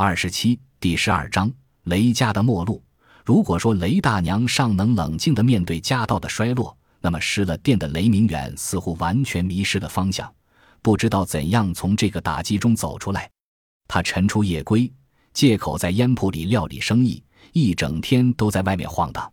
[0.00, 1.52] 二十七第十二章
[1.82, 2.80] 雷家的末路。
[3.24, 10.32] 如果说雷大娘尚能冷静地面对家道的衰落，那么失了电的雷明远似乎完全迷失了方向，
[10.82, 13.28] 不知道怎样从这个打击中走出来。
[13.88, 14.88] 他晨出夜归，
[15.32, 17.20] 借口在烟铺里料理生意，
[17.52, 19.28] 一整天都在外面晃荡。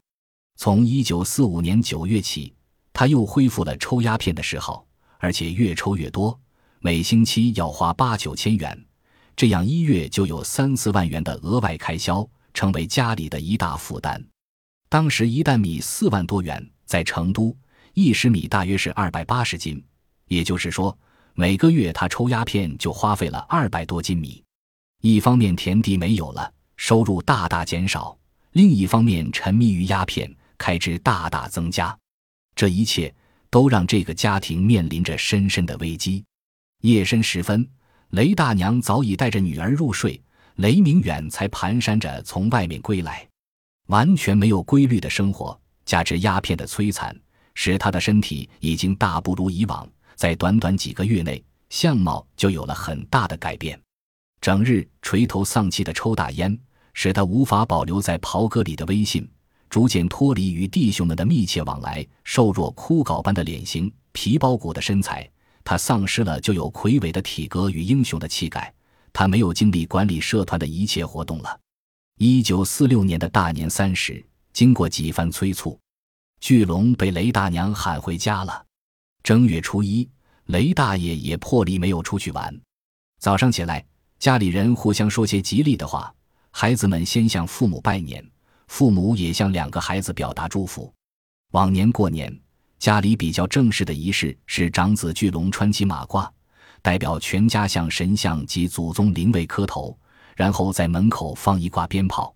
[0.58, 2.52] 从一九四五年九月起，
[2.92, 4.84] 他又恢复了抽鸦片的嗜好，
[5.20, 6.40] 而且越抽越多，
[6.80, 8.84] 每星期要花八九千元。
[9.36, 14.24] 这样一月就有三四万元的额外开销，成为家里的一大负担。
[14.88, 17.56] 当时一担米四万多元，在成都
[17.94, 19.84] 一石米大约是二百八十斤，
[20.28, 20.98] 也就是说，
[21.34, 24.42] 每个月他抽鸦片就花费了二百多斤米。
[25.02, 28.18] 一方面田地没有了，收入大大减少；
[28.54, 31.98] 另一方面沉迷于鸦片，开支大大增加。
[32.56, 33.14] 这一切
[33.50, 36.24] 都让这个家庭面临着深深的危机。
[36.82, 37.68] 夜深时分。
[38.12, 40.22] 雷大娘早已带着女儿入睡，
[40.56, 43.28] 雷明远才蹒跚着从外面归来。
[43.88, 47.16] 完全没有规律的生活，加之鸦片的摧残，
[47.54, 49.88] 使他的身体已经大不如以往。
[50.16, 53.80] 在短短几个月内，相貌就有了很大的改变。
[54.40, 56.58] 整日垂头丧气的抽大烟，
[56.94, 59.30] 使他无法保留在袍哥里的威信，
[59.70, 62.06] 逐渐脱离与弟兄们的密切往来。
[62.24, 65.30] 瘦弱枯槁般的脸型，皮包骨的身材。
[65.66, 68.72] 他丧失了就有魁伟的体格与英雄的气概，
[69.12, 71.60] 他没有精力管理社团的一切活动了。
[72.20, 75.78] 一九四六年的大年三十，经过几番催促，
[76.40, 78.64] 巨龙被雷大娘喊回家了。
[79.24, 80.08] 正月初一，
[80.46, 82.56] 雷大爷也破例没有出去玩。
[83.20, 83.84] 早上起来，
[84.20, 86.14] 家里人互相说些吉利的话，
[86.52, 88.24] 孩子们先向父母拜年，
[88.68, 90.94] 父母也向两个孩子表达祝福。
[91.54, 92.40] 往年过年。
[92.86, 96.30] 家里比较正式的仪式是长子巨龙穿起马褂，
[96.84, 99.98] 代表全家向神像及祖宗灵位磕头，
[100.36, 102.32] 然后在门口放一挂鞭炮。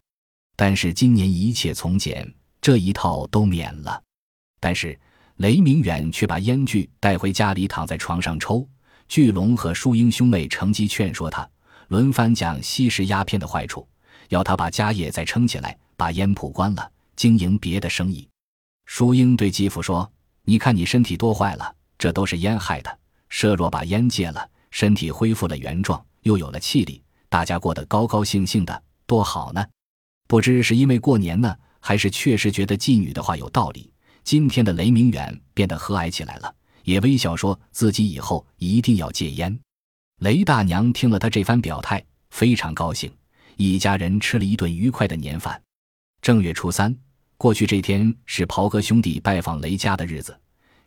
[0.56, 2.28] 但是今年一切从简，
[2.60, 4.02] 这一套都免了。
[4.60, 5.00] 但是
[5.36, 8.68] 雷明远却把烟具带回家里，躺在床上抽。
[9.08, 11.48] 巨龙和淑英兄妹乘机劝说他，
[11.90, 13.88] 轮番讲吸食鸦片的坏处，
[14.30, 18.28] 要他把家业再撑起来，把烟铺关了，经营别的生意。
[18.88, 20.12] 淑英对继父说。
[20.44, 23.00] 你看你身体多坏了，这都是烟害的。
[23.30, 29.64] 设若把烟戒了，身体恢复了原状，又有了气力，大家过得高高兴兴的，多好呢！
[30.28, 33.92] 不知是因为过年呢，还是确实觉得妓女的话有道理。
[34.24, 39.60] 今天的雷明远变得和蔼起来了，也微笑说自己以后一定要戒烟。
[40.20, 43.12] 雷大娘听了他这番表态，非常高兴，
[43.58, 45.62] 一家人吃了一顿愉快的年饭。
[46.22, 46.96] 正月初三。
[47.40, 50.38] 过去这天是袍哥兄弟拜访雷家的日子，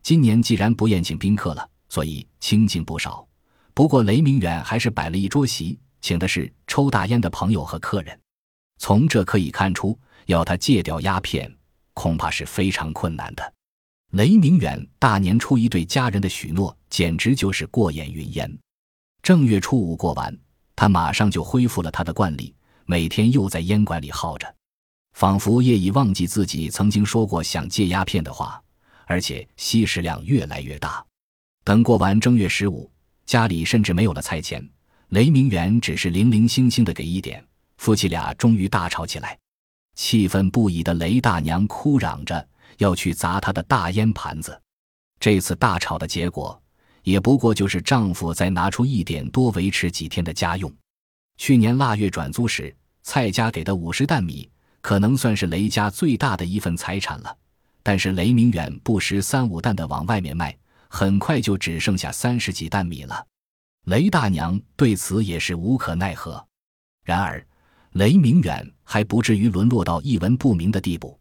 [0.02, 3.26] 今年既然不宴请宾客了，所以清静不少。
[3.72, 8.20] 不过雷明远还是摆了一桌席，请的是抽大烟的朋友和客人。
[8.76, 11.50] 从这可以看出，要他戒掉鸦片，
[11.94, 13.54] 恐怕是非常困难的。
[14.10, 18.58] 雷明远大年初一对家人的许诺，简直就是过眼云烟。
[19.22, 20.38] 正月初五过完，
[20.76, 22.54] 他马上就恢复了他的惯例，
[22.84, 24.54] 每天又在烟馆里耗着。
[25.12, 28.60] 仿佛也已忘记自己曾经说过想戒鸦片的话，
[29.06, 31.04] 而且吸食量越来越大。
[31.64, 32.90] 等过完正月十五，
[33.24, 34.66] 家里甚至没有了菜钱，
[35.08, 37.44] 雷明远只是零零星星的给一点，
[37.76, 39.38] 夫妻俩终于大吵起来。
[39.94, 42.48] 气愤不已的雷大娘哭嚷着
[42.78, 44.58] 要去砸他的大烟盘子。
[45.20, 46.60] 这次大吵的结果，
[47.02, 50.72] 也不过就是丈夫再拿出一点多维持几天的家用。
[51.36, 54.48] 去年腊月转租时，蔡家给的五十担米。
[54.82, 57.34] 可能算是雷家最大的一份财产了，
[57.82, 60.54] 但是雷明远不时三五担的往外面卖，
[60.88, 63.24] 很快就只剩下三十几担米了。
[63.86, 66.44] 雷大娘对此也是无可奈何。
[67.04, 67.44] 然而，
[67.92, 71.18] 雷明远还不至于沦落到一文不名的地步。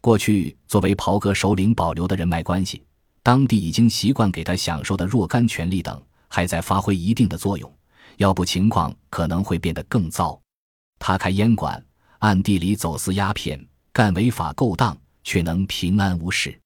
[0.00, 2.84] 过去作为袍哥首领保留的人脉关系，
[3.22, 7.70] 当地已经习惯给他享受的若干权利等，还在发挥一定的作用。
[8.18, 10.40] 要不，情况可能会变得更糟。
[10.98, 11.82] 他开烟馆。
[12.18, 16.58] 暗地里走私鸦片，干违法勾当，却能平安无事，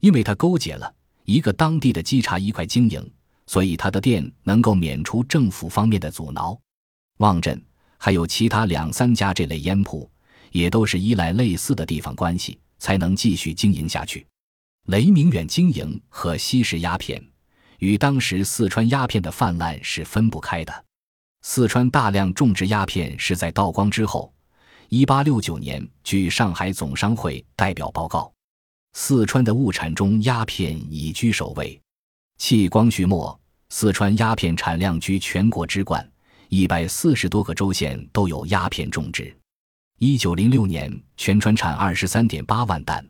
[0.00, 0.92] 因为他勾结了
[1.24, 3.10] 一个当地的稽查一块经营，
[3.46, 6.58] 所以他的店能够免除政府方面的阻挠。
[7.18, 7.62] 望镇
[7.96, 10.10] 还有其他两三家这类烟铺，
[10.52, 14.26] 也都是依赖类似的地方关系才能继续经营下去。
[14.88, 17.22] 雷明远经营和吸食鸦片，
[17.78, 20.84] 与当时四川鸦片的泛滥是分不开的。
[21.42, 24.30] 四川大量种植鸦片是在道光之后。
[24.92, 28.32] 一八六九年，据上海总商会代表报告，
[28.92, 31.80] 四川的物产中鸦片已居首位。
[32.38, 36.04] 弃光绪末，四川鸦片产量居全国之冠，
[36.48, 39.32] 一百四十多个州县都有鸦片种植。
[40.00, 43.08] 一九零六年，全川产二十三点八万担，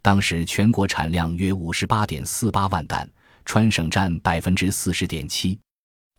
[0.00, 3.06] 当时全国产量约五十八点四八万担，
[3.44, 5.60] 川省占百分之四十点七。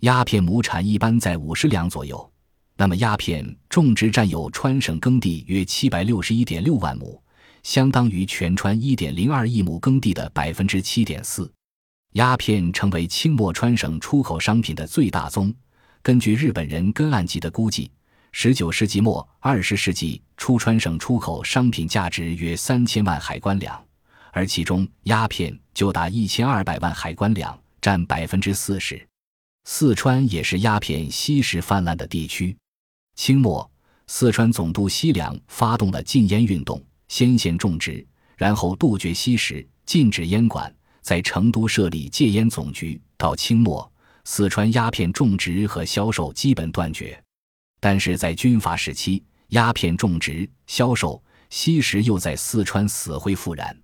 [0.01, 2.31] 鸦片亩产一般在五十两左右，
[2.80, 7.22] 那么鸦片种植占有川省耕地约七百六十一点六万亩，
[7.62, 11.52] 相当于全川一点零二亿亩耕地的百分之七点四。
[12.14, 15.54] 鸦片成为清末川省出口商品的最大宗。
[16.02, 17.92] 根据日本人根岸吉的估计，
[18.31, 23.78] 十九世纪末二十世纪初川省出口商品价值约三千万海关两，
[24.31, 29.06] 而其中鸦片就达一千二百万海关两，占百分之四十。
[29.66, 32.56] 四川也是鸦片吸食泛滥的地区。
[33.21, 33.69] 清末，
[34.07, 38.07] 四川总督西凉发动了禁烟运动，先限种植，
[38.38, 43.00] 然后杜绝吸食，禁止烟管，在成都设立戒烟总局。
[43.18, 43.92] 到清末，
[44.24, 47.21] 四川鸦片种植和销售基本断绝。
[47.81, 53.77] 但是在军阀时期，鸦片种植、销售、吸食又在四川死灰复燃。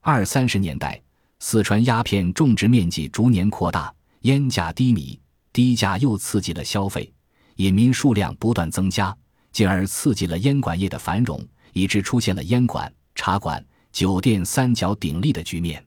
[0.00, 0.98] 二三十年代，
[1.38, 3.94] 四川鸦片种植面积逐年扩大。
[4.22, 5.20] 烟价低迷，
[5.52, 7.12] 低价又刺激了消费，
[7.56, 9.16] 饮民数量不断增加，
[9.52, 15.84] 进而刺激了烟管业的繁荣，以致出现了烟馆、茶馆、酒店三角鼎立的局面。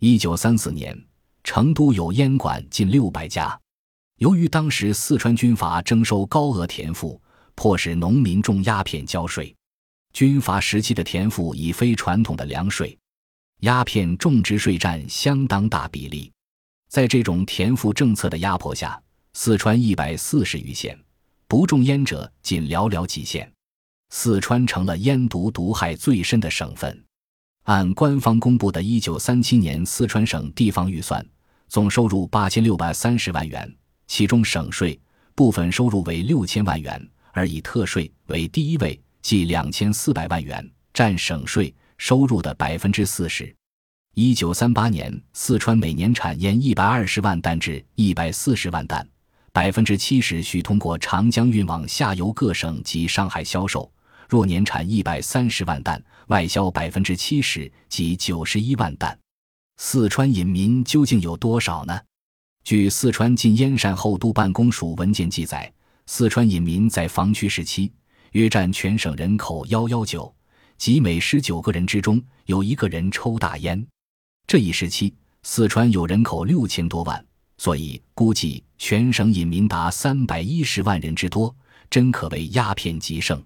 [0.00, 0.98] 一九三四年，
[1.42, 3.58] 成都有烟馆近六百家。
[4.18, 7.20] 由于当时四川军阀征收高额田赋，
[7.54, 9.54] 迫使农民种鸦片交税。
[10.12, 12.96] 军阀时期的田赋已非传统的粮税，
[13.60, 16.30] 鸦片种植税占相当大比例。
[16.88, 19.02] 在这种田赋政策的压迫下，
[19.36, 20.96] 四川一百四十余县
[21.48, 23.52] 不种烟者仅寥寥几县，
[24.10, 27.04] 四川成了烟毒毒害最深的省份。
[27.64, 31.24] 按官方公布的1937年四川省地方预算，
[31.68, 33.70] 总收入八千六百三十万元，
[34.06, 34.98] 其中省税
[35.34, 43.52] 部分收入为六千万元，而以特税为第一位，即两千四百万元，占省税收入的百分之四十。
[44.14, 49.04] 一九三八年，四川每年产烟一百二十万担至一百四十万担，
[49.54, 53.88] 百分之七十需通过长江运往下游各省及上海销售。
[54.28, 59.16] 若年产一百三十万担，外销百分之七十，即九十一万担。
[59.76, 62.00] 四川隐民究竟有多少呢？
[62.64, 65.72] 据四川禁烟善后督办公署文件记载，
[66.06, 67.92] 四川隐民在防区时期
[68.32, 70.34] 约占全省人口幺幺九，
[70.76, 73.86] 即每十九个人之中有一个人抽大烟。
[74.48, 75.14] 这一时期，
[75.44, 77.24] 四川有人口六千多万，
[77.56, 81.54] 所以估计全省隐民达三百一十万人之多，
[81.88, 83.42] 真可谓鸦片极盛。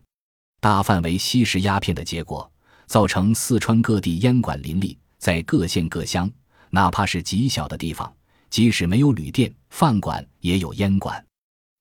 [0.60, 2.50] 大范围吸食鸦片的结果，
[2.86, 6.30] 造成四川各地烟馆林立，在各县各乡，
[6.70, 8.12] 哪怕是极小的地方，
[8.50, 11.24] 即使没有旅店、饭馆，也有烟馆。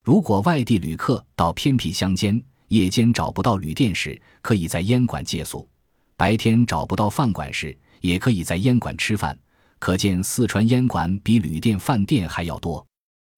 [0.04, 5.68] 如果外地旅客到偏僻乡间，夜间找不到旅店时，可以在烟馆借宿；
[6.16, 9.38] 白天找不到饭馆时，也可以在烟馆吃饭，
[9.80, 12.86] 可见四川烟馆比旅店、饭店还要多。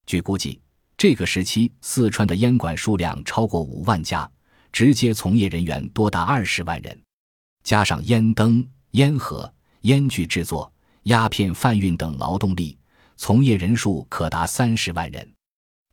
[0.06, 0.60] 据估计，
[0.98, 4.30] 这个时期四川的烟馆数量超过五万家，
[4.72, 7.00] 直接从业人员多达二十万人，
[7.64, 9.52] 加上烟灯、烟盒、
[9.82, 10.72] 烟具制作、
[11.04, 12.78] 鸦片贩运等劳动力，
[13.18, 15.34] 从业人数可达三十万人。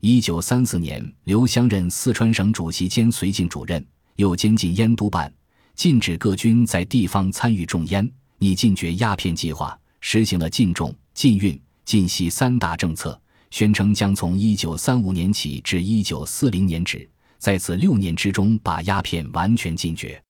[0.00, 3.84] 一九三四年，刘湘任四川省主席兼绥靖主任，
[4.16, 5.32] 又兼禁烟督办，
[5.74, 8.10] 禁止各军在地方参与种烟。
[8.38, 13.20] 拟禁绝鸦片计划，实行了禁种、禁运、禁吸三大政策，
[13.50, 20.22] 宣称将从一九三五年起至一九四零年止，在此六年之中把鸦片完全禁绝。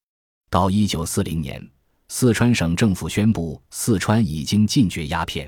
[0.49, 1.63] 到一九四零年，
[2.07, 5.47] 四川省政府宣布四川已经禁绝鸦片。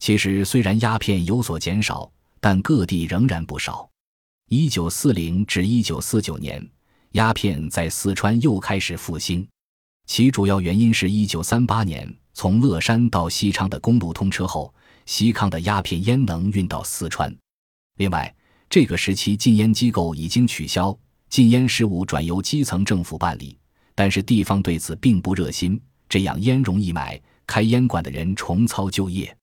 [0.00, 3.88] 其实，虽然鸦片有所减少，但各地仍然不少。
[4.48, 6.68] 一九四零至一九四九年，
[7.12, 9.46] 鸦片在四川又开始复兴。
[10.04, 14.72] 其主要原因是一九三八年从乐山到西昌的公路通车后，
[15.06, 17.34] 西康的鸦片烟能运到四川。
[17.98, 18.34] 另外，
[18.70, 20.96] 这个时期禁烟机构已经取消，
[21.28, 23.56] 禁烟事务转由基层政府办理，
[23.94, 25.80] 但是地方对此并不热心。
[26.08, 29.34] 这样烟容易买，开烟馆的人重操旧业。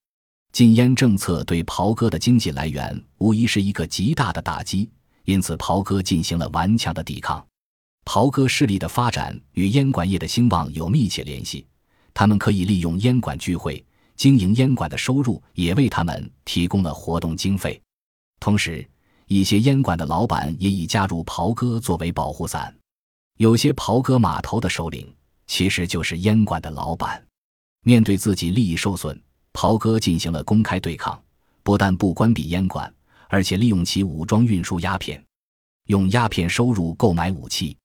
[0.52, 4.90] 禁烟政策对袍哥的经济来源无疑是一个极大的打击，
[5.26, 7.46] 因此袍哥进行了顽强的抵抗。
[8.06, 11.68] 袍哥势力的发展与烟馆业的兴旺有密切联系，
[12.20, 13.82] 他们可以利用烟馆聚会
[14.18, 17.82] 经营烟馆的收入，也为他们提供了活动经费。
[18.42, 18.86] 同时，
[19.28, 22.76] 一些烟馆的老板也已加入袍哥作为保护伞。
[23.38, 25.10] 有些袍哥码头的首领
[25.48, 27.26] 其实就是烟馆的老板。
[27.86, 29.18] 面对自己利益受损，
[29.54, 31.18] 袍哥进行了公开对抗，
[31.64, 32.94] 不但不关闭烟馆，
[33.30, 35.24] 而且利用其武装运输鸦片。
[35.86, 37.78] 用鸦片收入购买武器，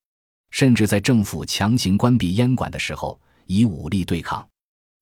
[0.51, 4.47] 甚至在政府强行关闭烟馆的时候以武力对抗。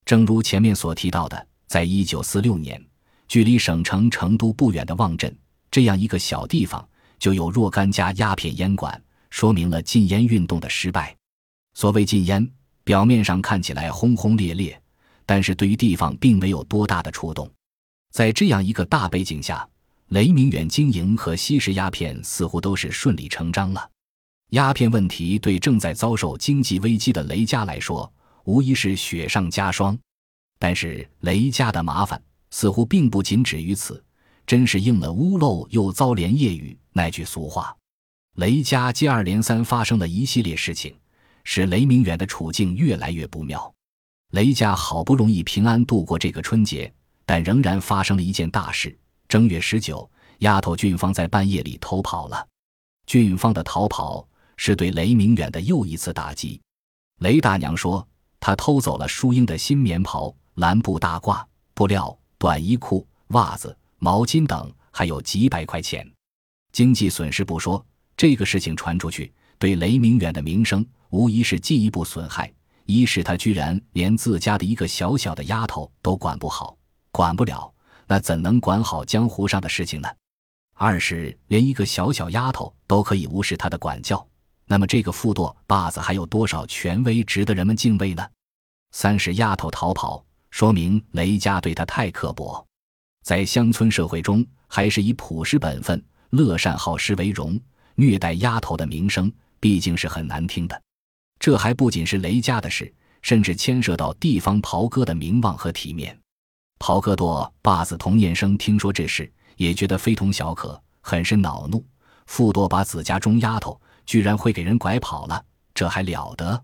[0.04, 2.84] 正如前面所提到的，在一九四六年，
[3.28, 5.34] 距离省城成都不远的望镇
[5.70, 6.86] 这样一个小地方，
[7.18, 11.16] 就有若干家鸦片烟馆，说明了禁烟运动的失败。
[11.74, 12.46] 所谓禁烟，
[12.84, 14.78] 表面上看起来轰轰烈烈，
[15.24, 17.50] 但是对于地方并没有多大的触动。
[18.10, 19.66] 在这样一个大背景下，
[20.08, 23.88] 雷明远经营和吸食鸦片似乎都是顺理成章了。
[24.50, 28.12] 鸦片问题对正在遭受经济危机的雷家来说，
[28.44, 29.98] 无疑是雪上加霜。
[30.58, 34.02] 但是雷家的麻烦似乎并不仅止于此，
[34.46, 37.76] 真是应了“屋漏又遭连夜雨”那句俗话。
[38.36, 40.94] 雷家接二连三发生了一系列事情。
[41.44, 43.72] 使雷明远的处境越来越不妙。
[44.30, 46.92] 雷家好不容易平安度过这个春节，
[47.26, 48.96] 但仍然发生了一件大事。
[49.28, 50.08] 正月十九，
[50.38, 52.46] 丫头俊芳在半夜里偷跑了。
[53.06, 54.24] 俊芳的逃跑
[54.56, 56.60] 是对雷明远的又一次打击。
[57.18, 58.06] 雷大娘说，
[58.44, 61.40] 他偷走了淑英的新棉袍、蓝布大褂、
[61.74, 66.04] 布料、短衣裤、袜子、毛巾等，还有几百块钱。
[66.72, 70.84] 经济损失不说，这个事情传出去，对雷明远的名声。
[71.10, 72.52] 无疑是进一步损害。
[72.84, 76.76] 一是他居然连自家的一个小小的丫头都管不好，
[77.12, 77.72] 管不了，
[78.08, 80.08] 那怎能管好江湖上的事情呢？
[80.74, 84.26] 二是连一个小小丫头都可以无视他的管教，
[84.66, 88.26] 那么这个富舵把子还有多少权威值得人们敬畏呢？
[88.92, 92.66] 三是丫头逃跑，说明雷家对他太刻薄，
[93.22, 97.58] 在乡村社会中还是以朴实本分、乐善好施为荣，
[97.94, 100.82] 虐待丫头的名声毕竟是很难听的。
[101.38, 106.18] 这还不仅是雷家的事，甚至牵涉到地方袍哥的名望和体面。
[106.78, 111.84] 袍哥多把子童念生听说这事，也觉得非同小可，很是恼怒。
[112.26, 115.44] 富多把子家中丫头居然会给人拐跑了，
[115.74, 116.62] 这还了得？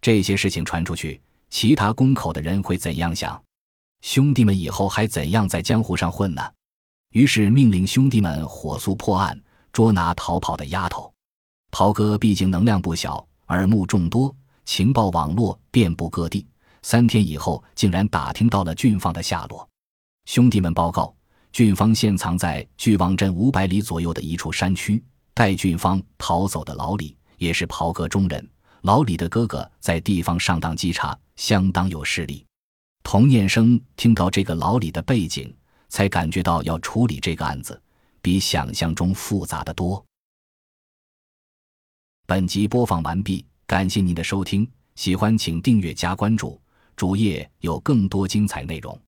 [0.00, 1.20] 这些事情传出去，
[1.50, 3.42] 其他宫口的人会怎样想？
[4.02, 6.42] 兄弟们以后还怎样在江湖上混呢？
[7.10, 9.38] 于是命令兄弟们火速破案，
[9.72, 11.12] 捉拿逃跑的丫头。
[11.70, 13.26] 袍哥毕竟能量不小。
[13.48, 14.32] 耳目众多，
[14.64, 16.46] 情报网络遍布各地。
[16.82, 19.68] 三天以后，竟然打听到了俊芳的下落。
[20.24, 21.12] 兄弟们报告，
[21.50, 25.02] 俊芳现藏在巨望镇五百里左右的一处山区。
[25.40, 28.46] 带俊芳逃走的老李也是袍哥中人。
[28.82, 32.44] 老李的哥哥在地方上当稽查，相当有势力。
[33.02, 35.50] 童念生听到这个老李的背景，
[35.88, 37.80] 才感觉到要处理这个案子
[38.20, 40.04] 比想象中复杂的多。
[42.26, 46.60] 本集播放完毕，感谢您的收听，喜欢请订阅加关注，
[46.94, 49.00] 主页有更多精彩内容。